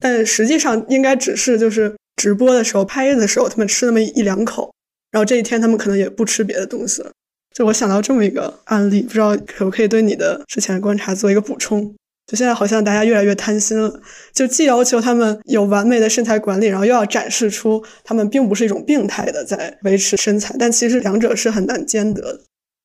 [0.00, 4.72] 但实际上应该只是就是直播的时候、拍的时候，他们吃那么一两口，
[5.12, 7.12] 然后这一天他们可能也不吃别的东西了。
[7.56, 11.90] 就我想到这么一个案例，不知道可不可以对你的之前的观察做一个补充？
[12.26, 13.98] 就现在好像大家越来越贪心了，
[14.34, 22.40] 就既要求他们有完美的身材管理，然后又要展示出他们并不是一种病态的在维持身材，但其实两者是很难兼得的。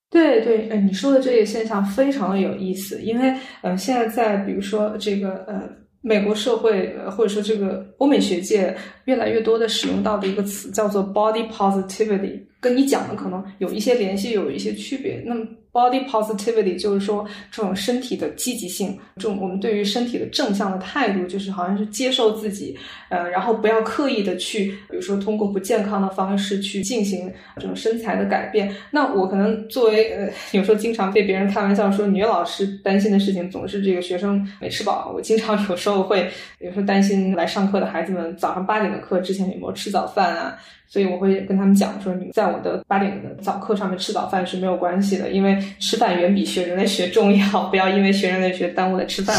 [0.09, 5.67] 对对，呃，你说的这个现象非常的有意思，因为呃，现在在比如说这个呃
[6.01, 15.21] 美国社会，或者说这个欧美学界，越来越多的使用到的一个词叫做 body positivity，跟你讲的可能有一些联系，有一些区别。
[15.25, 22.77] 那么 Body positivity 就是说这种身体的积极性，这种我们对于身体的正向的态度，就是好像是接受自己，
[23.09, 28.75] 呃，然后不要刻意的去，比如说通过不健康的方式去进行这种身材的改变。
[28.91, 35.11] 那我可能作为呃，有时候经常被别人开玩笑说，女老师担心的事情总是这个学生没吃饱。
[35.15, 36.29] 我经常有时候会，
[36.59, 40.57] 有时候担心来上课的孩子们早上八点的课之前有没有吃早饭啊。
[40.91, 49.33] 所以我会跟他们讲说，你在我的八点的早课上面吃早饭是没有关系的，因为吃饭远比学人类学重要，不要因为学人类学耽误了吃饭。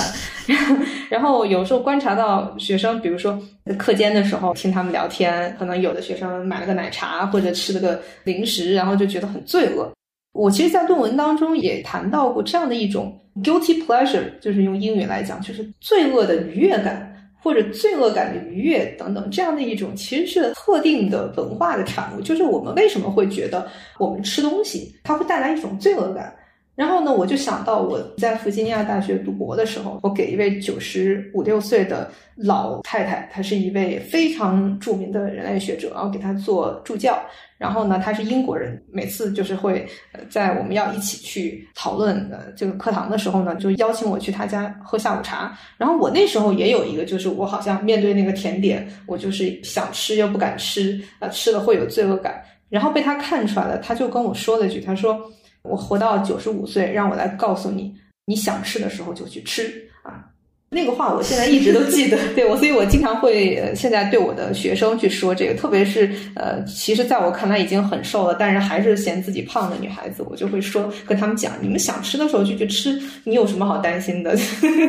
[1.10, 3.38] 然后有时候观察到学生，比如说
[3.76, 9.92] 课间的时候听他们聊天，可能有的学生买了个奶茶或者吃了个零食，然后就觉得很罪恶。
[10.32, 17.11] 我其实，在论文当中也谈到过这样的一种 guilty pleasure，就是用英语来讲，就是罪恶的愉悦感。
[17.42, 22.20] 或者罪恶感的愉悦等等，这样的一种其实是特定的文化的产物。
[22.20, 26.32] 就是我们为什么会觉得我们吃东西它会带来一种罪恶感？
[26.74, 37.18] 然后呢，我就想到我在弗吉尼亚大学读博的时候，我给一位九十五六岁的老太太，她是一位非常著名的人类学者，然后给她做助教。
[37.58, 39.86] 然后呢，她是英国人，每次就是会
[40.30, 45.54] 在我们要一起去讨论呃这个课堂的时候呢，就邀请我去她家喝下午茶。
[45.76, 52.42] 然后我那时候也有一个，就是我好像面对那个甜点，我就是想吃又不敢吃，啊，吃了会有罪恶感。
[52.70, 55.20] 然后被她看出来了，她就跟我说了一句，她说。
[55.62, 57.94] 我活到九十五岁，让我来告诉你，
[58.26, 60.26] 你想吃的时候就去吃啊！
[60.74, 74.34] 那个话我现在一直都记得， 对我，所以我经常会现在对我的学生去说这个，特别是呃，其实在我看来已经很瘦了，但是还是嫌自己胖的女孩子，我就会说跟他们讲，你们想吃的时候就去吃，你有什么好担心的？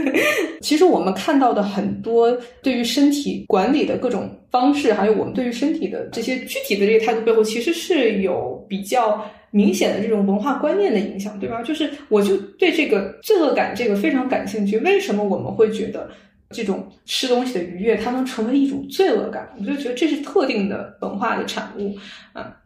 [0.62, 2.32] 其实我们看到的很多
[2.62, 9.24] 对于身体管理的各种方式，还有我们对于身体的这些具体的这个态度背后，其实是有比较。
[9.54, 11.62] 明显的这种文化观念的影响，对吧？
[11.62, 14.80] 就是我就对这个罪恶感这个非常感兴趣。
[14.80, 16.10] 为什么我们会觉得
[16.50, 19.48] 这种吃东西的愉悦，它能成为一种罪恶感？
[19.60, 21.96] 我就觉得这是特定的文化的产物，
[22.34, 22.58] 啊。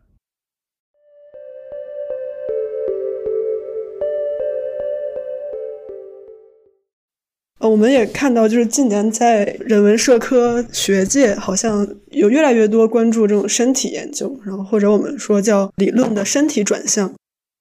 [7.59, 17.11] 呃，我们也看到，就是近年在人文社科学界，好像有越来越多关注这种身体研究，然后或者我们说叫理论的身体转向。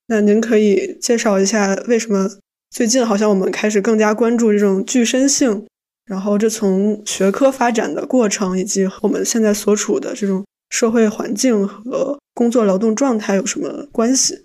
[0.08, 2.28] 那您可以介绍一下，为什么
[2.70, 5.64] 最近好像我们开始更加关注这种具身性？
[6.04, 14.42] 然后这从学科发展的过程，以及我们现在所处的这种社会环境和工作劳动状态有什么关系？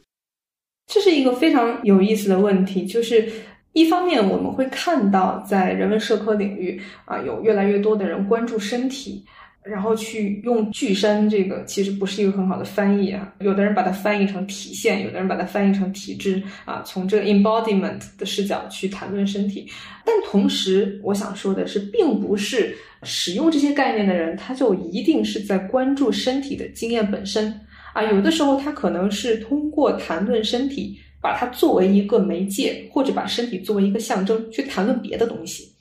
[0.88, 3.30] 这是一个非常有意思的问题，就是。
[3.74, 9.24] 一方面，我们会看到在人文社科领域啊，有越来越多的人关注身体，
[9.64, 13.34] 然后去用“具身”这个其实不是一个很好的翻译啊。
[13.40, 16.84] 有的人把它翻译成体现，有的人把它翻译成体质啊。
[16.86, 19.66] 从这个 embodiment 的视角去谈论身体，
[20.06, 27.58] 但同时我想说的是，并不是使用这些概念的人他就一定是在关注身体的经验本身
[27.94, 28.04] 啊。
[28.04, 31.00] 有的时候他可能是通过谈论身体。
[31.22, 35.72] 把它作为一个媒介，或者把身体作为一个象征去谈论别的东西，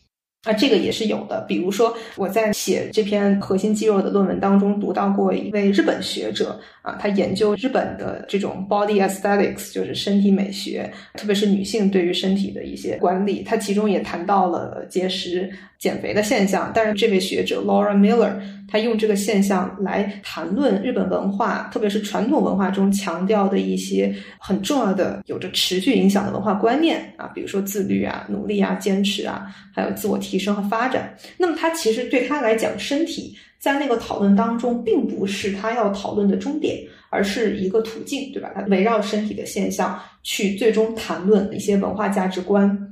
[0.45, 1.45] 啊，这个也是有的。
[1.49, 13.43] 比如说，我在写这篇核心肌肉的论文当中读到过一位日本学者啊，他研究日本的这种 body aesthetics，就是身体美学，特别是女性对于身体的一些管理。
[13.43, 16.71] 他其中也谈到了节食、减肥的现象。
[16.73, 18.33] 但是这位学者 Laura Miller。
[18.73, 31.13] 他用这个现象来谈论日本文化，特别是传统文化中强调的一些很重要的、有着持续影响的文化观念啊，比如说自律啊、努力啊、坚持啊，还有自我提升和发展。
[31.37, 36.79] 那么，他其实对他来讲，身体在那个讨论当中，并不是他要讨论的终点，
[37.11, 38.53] 而是一个途径，对吧？
[38.55, 42.89] 他围绕身体的现象去最终谈论一些文化价值观。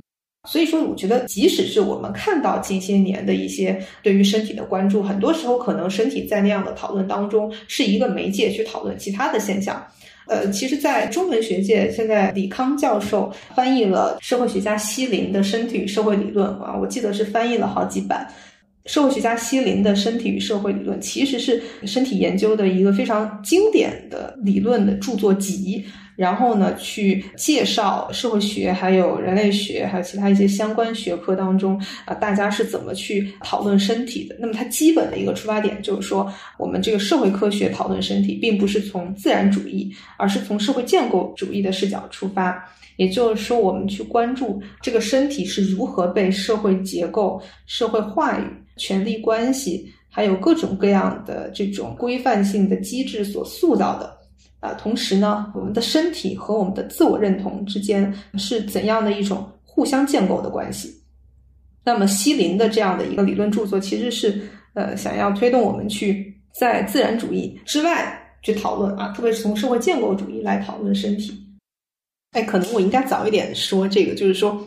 [0.51, 9.85] 所以说，我觉得，即使是我们看到近些年的一些对于身体的关注，很多时候可能身体在那样的讨论当中是一个媒介去讨论其他的现象。
[10.25, 18.27] 呃，其实，在中文学界，现在李康教授翻译了社会学家西林的《身体与社会理论》啊，我记得是翻译了好几版。
[18.85, 25.85] 社会学家西林的《身体与社会理论》其实是身体研究的一个非常经典的理论的著作集。
[26.19, 34.35] 然后呢，去介绍社会学、还有人类学、还有其他一些相关学科当中啊，大家是怎么去讨论身体的？
[34.37, 42.69] 那么它基本的一个出发点就是说，我们这个社会科学讨论身体，并不是从自然主义，而是从社会建构主义的视角出发。
[42.97, 48.43] 也就是说，我们去关注这个身体是如何被社会结构、社会话语、
[48.75, 54.18] 权力关系，还有各种各样的这种规范性的机制所塑造的。
[54.59, 60.93] 啊，同时呢，我们的身体和我们的自我认同之间是怎样的一种互相建构的关系？
[61.85, 64.41] 那么，西林的这样的一个理论著作，其实是
[64.73, 71.33] 呃，想要推动我们去在自然主义之外去讨论啊，特别是从社会建构主义来讨论身体。
[72.31, 74.61] 哎，可能我应该早一点说这个，就是说，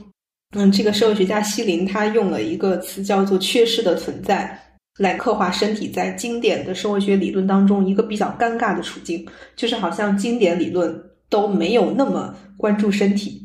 [0.57, 4.59] 嗯，这个社会学家西林他用了一个词叫做“缺失的存在”。
[4.99, 9.27] 来刻画身体在经典的社会学理论当中一个比较尴尬的处境，
[9.57, 10.95] 就是好像经典理论
[11.29, 13.41] 都没有那么关注身体。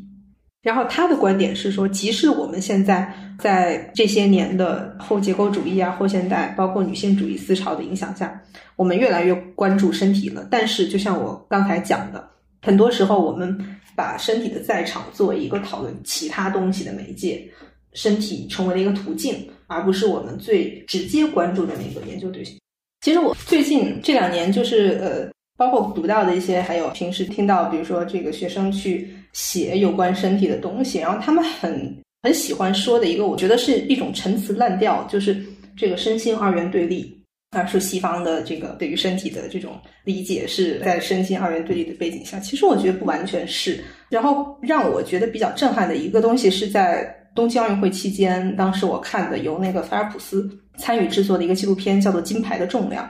[0.60, 8.38] 然后他的观点是说，即使我们现在在这些年的后结构主义啊、后现代，包括女性主义思潮的影响下，
[8.76, 10.46] 我们越来越关注身体了。
[10.50, 12.28] 但是，就像我刚才讲的，
[12.60, 13.56] 很多时候我们
[13.96, 17.48] 把身体的在场作为一个讨论其他东西的媒介，
[17.94, 19.48] 身体成为了一个途径。
[19.68, 22.54] 而不是我们最直接关注的那个研究对象。
[23.02, 35.40] 其实我最近这两年，就是呃，包括读到的一些，还有平时听到，比如说这个学生去写有关身体的东西，然后他们很很喜欢说的一个，我觉得是一种陈词滥调，就是
[35.76, 37.16] 这个身心二元对立。
[37.50, 43.82] 啊，说西方的这个对于身体的这种理解是在身心二元对立的背景下，其实我觉得不完全是。
[44.10, 47.14] 然后让我觉得比较震撼的一个东西是在。
[47.38, 53.04] 东京奥运会期间，当时我看的由那个菲尔普斯参与制作的一个纪录片，叫做《金牌的重量》，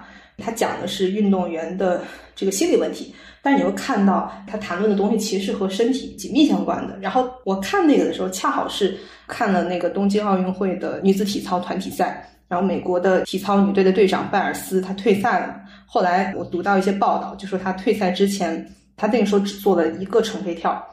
[0.45, 2.03] 他讲的是运动员的
[2.37, 3.15] 这个心理问题。
[3.41, 6.95] 但是你会看到他谈论的东西其实是和身体紧密相关的。
[7.01, 15.57] 然后我看那个的时候，恰好是看了那个东京奥运会的女子体操团体赛，然后美国的体操女队的队长拜尔斯她退赛了。
[15.87, 20.87] 后来我读到一些报道，就说她退赛之前，她那个时候只做了一个成飞跳。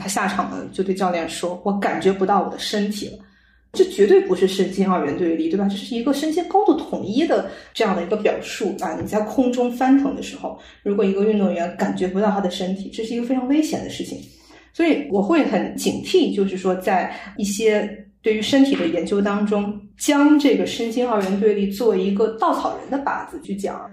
[0.00, 3.18] 他下场了，就对教练说：“我感觉不到我的身体了。”
[3.72, 5.68] 这绝对不是身心二元对立，对吧？
[5.70, 8.98] 这是一个身心高度统一的这样的一个表述啊！
[9.00, 14.18] 你在空中翻腾的时候，如果一个运动员感觉不到他的身体，这是一个非常危险的事情。
[14.72, 17.88] 所以我会很警惕，就是说，在一些
[18.22, 23.88] 对于身体的研究当中，将这个身心二元对立作为一个稻草人的靶子去讲。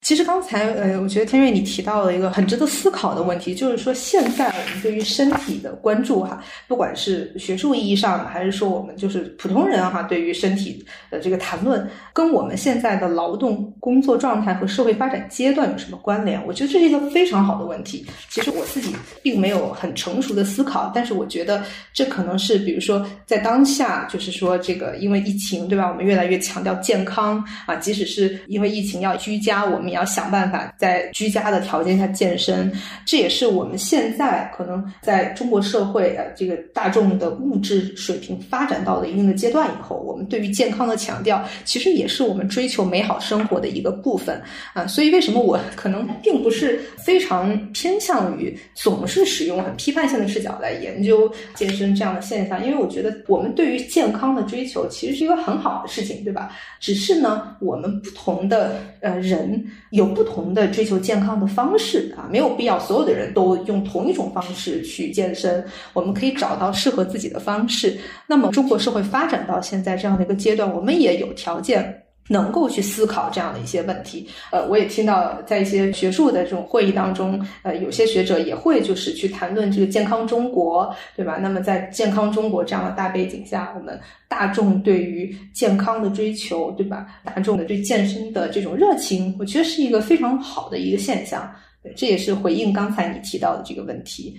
[0.00, 16.40] 其实刚才，呃，我觉得天瑞你提到了一个很值得思考的问题，就是说现在我们对于身体的关注，哈，不管是学术意义上的，还是说我们就是普通人哈，对于身体的这个谈论，跟我们现在的劳动工作状态和社会发展阶段有什么关联？
[16.46, 18.06] 我觉得这是一个非常好的问题。
[18.30, 25.88] 其实我自己并没有很成熟的思考，但是我觉得这可能是，比如说在当下，就是说这个因为疫情，对吧？
[25.90, 29.87] 我们越来越强调健康啊，即使是因为疫情要居家，我们。
[29.88, 32.70] 你要想办法在居家的条件下健身，
[33.06, 44.40] 这也是我们现在可能在中国社会呃这个大众的物质水平发展到了一定的阶段以后，我们对于健康的强调，其实也是我们追求美好生活的一个部分
[44.74, 44.86] 啊。
[44.86, 52.62] 所以为什么我可能并不是非常偏向于总是使用很批判性的视角来研究健身这样的现象？
[52.62, 56.54] 因为我觉得我们对于健康的追求其实是一个很好的事情，对吧？
[56.78, 59.64] 只是呢，我们不同的呃人。
[59.90, 65.64] 有不同的追求健康的方式啊，没有必要所有的人都用同一种方式去健身。
[65.92, 67.98] 我们可以找到适合自己的方式。
[68.26, 72.02] 那么，中国社会发展到现在这样的一个阶段，我们也有条件。
[72.28, 81.38] 能够去思考这样的一些问题，呃，我也听到在一些学术的这种会议当中，呃，有些学者也会就是去谈论这个健康中国，对吧？
[81.40, 83.98] 那么在健康中国这样的大背景下，我们
[84.28, 87.06] 大众对于健康的追求，对吧？
[87.24, 91.50] 大众的对健身的这种热情，我觉得是一个非常好的一个现象。
[91.96, 94.38] 这也是回应刚才你提到的这个问题。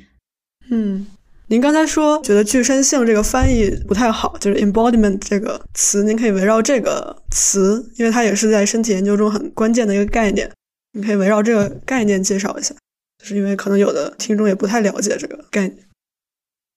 [0.70, 1.08] 嗯。
[1.52, 10.52] 您刚才说觉得具身性这个翻译不太好，就是 embodiment 这个词，您可以围绕这个词，因为它也是在身体研究中很关键的一个概念，
[10.94, 12.76] 你可以围绕这个概念介绍一下，
[13.18, 15.80] 就是因为可能有的听众也不太了解这个概念。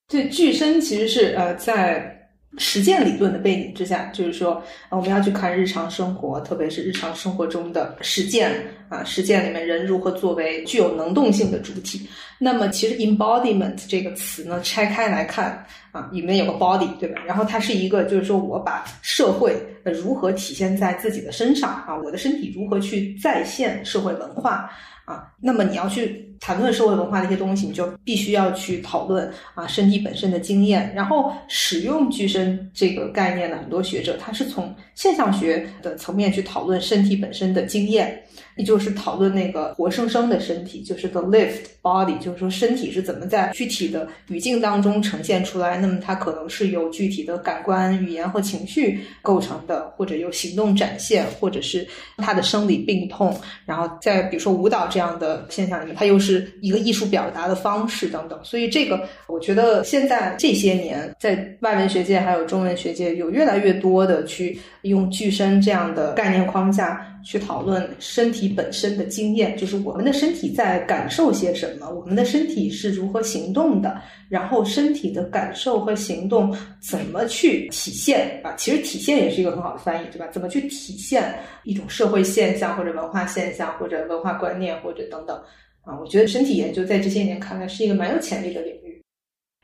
[0.08, 2.21] 这，具身其实是呃在
[2.58, 8.52] 实践理论的背景之下，就是说，我们要去看日常生活，特别是日常生活中的实践
[8.90, 12.06] 啊，实践里面人如何作为具有能动性的主体。
[12.38, 17.22] 那么，其实 embodiment 这个词呢，拆开来看啊，里面有个 body，对吧？
[17.26, 24.70] 然后它是一个，就是说我把社会如何体现在自己的身上啊，我的身体如何去再现社会文化
[25.06, 25.32] 啊。
[25.40, 26.28] 那么你要去。
[26.44, 30.92] 谈论社会文化的一些东西，你就必须要去讨论啊身体本身的经验。
[30.92, 38.20] 然后使用具身这个概念呢很多学者，他是从现象学的层面去讨论身体本身的经验。
[38.56, 45.78] 也就是讨论那个活生生的身体，就是 the lived body，就是说身体是怎么在具体的语境当中呈现出来。
[45.78, 51.86] 那么它可能是由具体的感官、语言和情绪构成的，或者由行动展现，或者是
[52.18, 53.34] 它的生理病痛。
[53.64, 58.38] 然后在比如说舞蹈这样的现象里面，它又是一个艺术表达的方式等等。
[58.42, 67.08] 所以这个我觉得现在这些年在外文学界还有中文学界有越来越多的去用具身这样的概念框架。
[67.24, 78.54] 去讨论身体本身的经验，就是我们的身体在感受些什么，我们的身体是如何行动的，然后身体的感受和行动怎么去体现啊？
[78.56, 80.26] 其实体现也是一个很好的翻译，对吧？
[80.32, 85.36] 怎么去体现一种社会现象或者文化现象或者文化观念或者等等
[85.82, 85.98] 啊？
[86.00, 89.02] 我觉得身体研究在这些年看来是一个蛮有潜力的领域。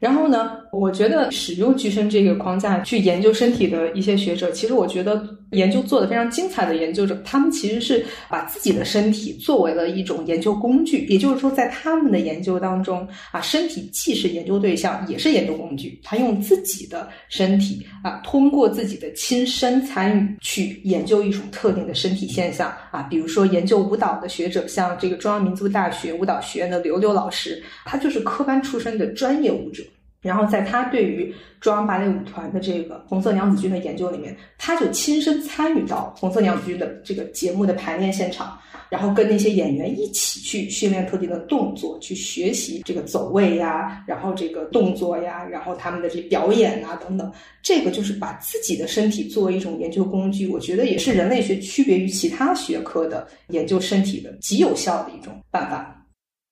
[0.00, 5.22] 然后呢，我觉得使用具身这个框架去研究身体的一些学者，其实我觉得。
[5.52, 15.98] 研究做的非常精彩的研究者，他们其实是把自己的身体作为了一种研究工具，也就是说，在他们的研究当中啊，身体既是研究对象，也是研究工具。
[16.04, 29.82] 他用自己的身体啊，通过自己的亲身参与去研究一种特定的身体现象啊，比如说研究舞蹈的学者，像这个中央民族大学舞蹈学院的刘刘老师，他就是科班出身的专业舞者。
[30.20, 38.58] 然后在他对于中央芭蕾舞团的这个红色娘子军的研究里面，他就亲身参与到红色娘子军的这个节目的排练现场，
[38.90, 47.30] 然后跟那些演员一起去训练特定的动作，去学习这个走位呀，然后这个动作呀，然后他们的这表演啊等等。
[47.62, 56.06] 这个就是把自己的身体作为一种研究工具，我觉得也是人类学区别于其他学科的研究身体的极有效的一种办法。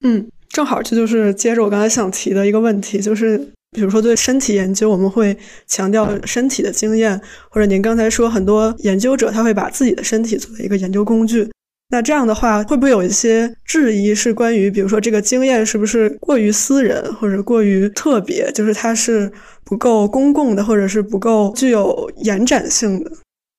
[0.05, 3.53] 嗯，正好这就是接着我刚才想提的一个问题，就是。
[3.77, 7.21] 比如说，对身体研究，我们会强调身体的经验，
[7.51, 11.47] 或者您刚才说，很多研究者他会把自己的身体作为一个研究工具。
[11.91, 19.31] 那这样的话，会不会有一些质疑是关于，比如说这个经验是不是过于私人，或者过于特别，就是它是
[19.63, 23.13] 不够公共的，或者是不够具有延展性的？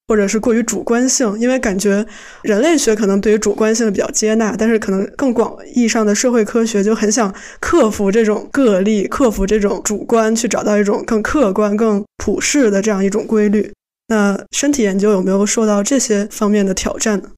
[0.08, 2.06] 或者是过于主观性，因为感觉
[2.42, 13.72] 人类学可能对于主观性比较接纳，但是可能更广义上的社会科学就很想克服这种个例，克服这种主观，去找到一种更客观、更普世的这样一种规律。
[14.08, 17.32] 那身体研究有没有受到这些方面的挑战呢？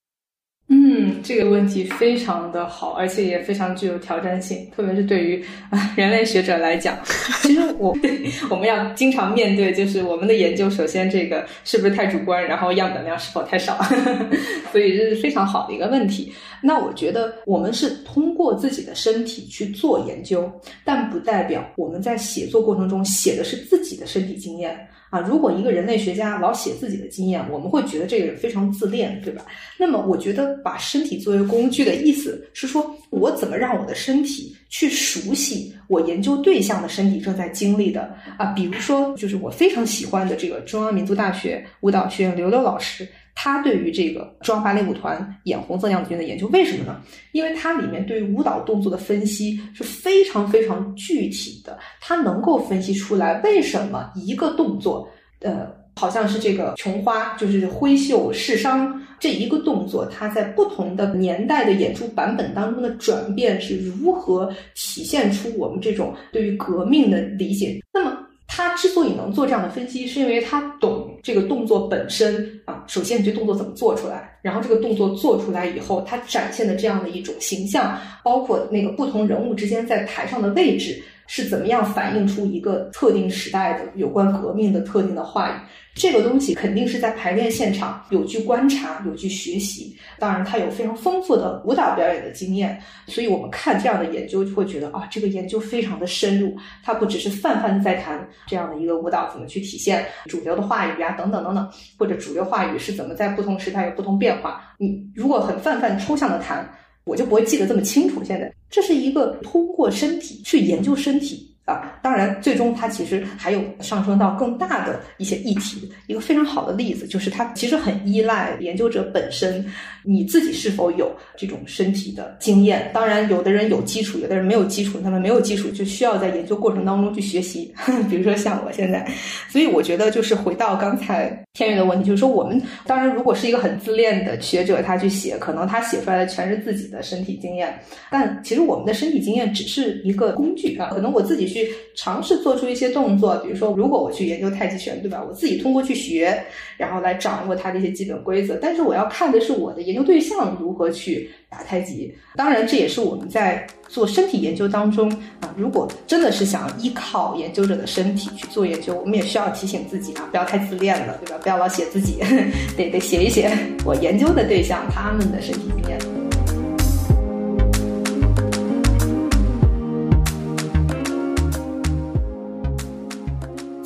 [0.72, 6.96] 嗯，这个问题非常的好，而且也非常具有挑战性，特别是对于啊 人类学者来讲。
[7.42, 7.92] 其实我
[8.52, 13.80] 我们要经常面对，就是我们的研究，首先这个是不是太主观，然后样本量是否太少，
[14.72, 16.32] 所以这是非常好的一个问题。
[16.62, 20.52] 那我觉得我们是通过自己的身体去做研究，
[20.86, 24.88] 但不代表我们在写作过程中写的是自己的身体经验。
[25.10, 29.46] 啊，如果一个人类学家老写自己的经验，我们会觉得这个人非常自恋，对吧？
[29.78, 38.48] 那么，我觉得把身体作为工具的意思是说，我怎么让我的身体去熟悉我研究对象的身体正在经历的啊？
[38.54, 43.08] 比如说，就是我非常喜欢的这个中央民族大学舞蹈学院刘刘老师。
[43.42, 47.00] 他对于这个中央芭蕾舞团演红色娘子军的研究，为什么呢？
[47.32, 55.08] 因为它里面对于舞蹈动作的分析是非常非常具体的，它能够分析出来为什么一个动作，
[55.40, 67.82] 呃，好像是这个琼花，就是挥袖试商这一个动作，它在不同的年代的演出版本当中的转变是如何体现出我们这种对于革命的理解。
[67.94, 68.18] 那么。
[68.52, 72.84] 他之所以能做这样的分析，是因为他懂这个动作本身啊。
[72.88, 74.38] 首先，你这动作怎么做出来？
[74.42, 81.02] 然后，这个动作做出来以后，它展现的这样的一种形象，包括那个不同人物之间在台上的位置。
[81.32, 85.54] 是怎么样反映出一个特定时代的有关革命的特定的话语？
[86.00, 89.94] 这个东西肯定是在排练现场有去观察、有去学习。
[90.18, 96.56] 当然，他有非常丰富的舞蹈表演的经验，所以我们看这样的研究就会觉得啊，这个研究非常的深入。
[96.86, 104.74] 它不只是泛泛在谈这样的一个舞蹈怎么去体现主流的话语啊，等等等等，或者主流话语是怎么在不同时代有不同变化。
[104.78, 106.66] 你如果很泛泛抽象的谈。
[107.06, 108.24] 我就不会记得这么清楚。
[108.24, 111.99] 现在这是一个通过身体去研究身体啊。
[112.02, 115.92] 当然，最终它其实还有上升到更大的一些议题。
[116.08, 119.66] 一个非常好的例子就是，它其实很依赖研究者本身，
[120.04, 122.90] 你自己是否有这种身体的经验。
[122.94, 127.74] 当然，有的人有基础，有的人没有基础，他们没有基础就需要在研究过程当中去学习。
[128.10, 129.06] 比如说像我现在，
[129.50, 137.78] 所以我觉得就是回到刚才天宇的问题，就是说我们当然如果是一个很自恋的学者，他去写，可能他写出来的全是自己的身体经验，
[138.10, 140.90] 但其实我们的身体经验只是一个工具啊。
[140.92, 141.70] 可能我自己去
[142.02, 145.22] 尝试做出一些动作，比如说如果我去研究太极拳，对吧？
[145.28, 146.42] 我自己通过去学，
[146.78, 152.16] 然后来掌握它的一些基本规则，但是我要看的是我的研究对象如何去打太极。
[152.38, 161.40] 当然，这也是我们在做身体研究当中啊，如果真的是想依靠研究者的身体去做研究，我们也需要提醒自己啊，不要太自恋了，对吧？
[161.44, 162.20] 不要老写自己，
[162.78, 163.52] 得得写一写
[163.86, 166.19] 我研究的对象他们的身体经验。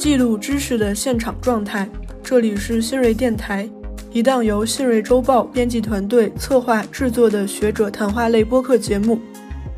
[0.04, 1.90] 记录知识的现场状态，
[2.22, 3.70] 这里是新锐电台，
[4.12, 9.18] 一档由新锐周报编辑团队策划制作的学者谈话类播客节目。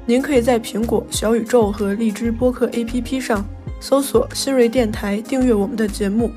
[0.03, 3.45] 您可以在苹果、小宇宙和荔枝播客 APP 上
[3.80, 6.32] 搜索“新锐电台”，订阅我们的节目。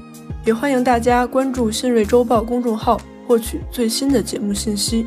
[0.45, 5.07] 也欢迎大家关注新锐周报公众号，获取最新的节目信息。